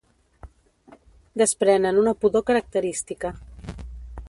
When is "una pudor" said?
2.05-2.43